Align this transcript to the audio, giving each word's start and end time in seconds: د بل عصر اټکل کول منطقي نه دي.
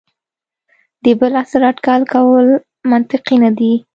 د 1.03 1.05
بل 1.19 1.33
عصر 1.41 1.61
اټکل 1.69 2.01
کول 2.13 2.47
منطقي 2.91 3.35
نه 3.43 3.51
دي. 3.57 3.73